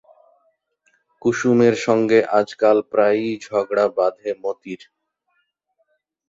[1.21, 4.81] কুসুমের সঙ্গে আজকাল প্রায়ই ঝগড়া বাধে মতির।